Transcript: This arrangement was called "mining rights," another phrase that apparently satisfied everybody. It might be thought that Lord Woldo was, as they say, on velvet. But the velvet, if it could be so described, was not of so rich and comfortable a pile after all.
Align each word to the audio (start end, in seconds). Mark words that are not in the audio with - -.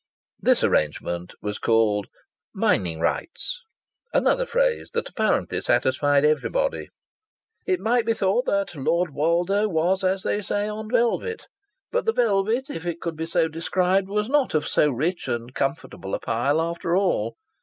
This 0.39 0.63
arrangement 0.63 1.35
was 1.43 1.59
called 1.59 2.07
"mining 2.55 2.99
rights," 3.01 3.61
another 4.11 4.47
phrase 4.47 4.89
that 4.95 5.07
apparently 5.07 5.61
satisfied 5.61 6.25
everybody. 6.25 6.87
It 7.67 7.79
might 7.79 8.07
be 8.07 8.13
thought 8.15 8.47
that 8.47 8.73
Lord 8.75 9.11
Woldo 9.13 9.67
was, 9.67 10.03
as 10.03 10.23
they 10.23 10.41
say, 10.41 10.67
on 10.67 10.89
velvet. 10.89 11.45
But 11.91 12.07
the 12.07 12.13
velvet, 12.13 12.67
if 12.67 12.83
it 12.83 12.99
could 12.99 13.15
be 13.15 13.27
so 13.27 13.47
described, 13.47 14.09
was 14.09 14.27
not 14.27 14.55
of 14.55 14.67
so 14.67 14.89
rich 14.89 15.27
and 15.27 15.53
comfortable 15.53 16.15
a 16.15 16.19
pile 16.19 16.59
after 16.59 16.95
all. 16.95 17.35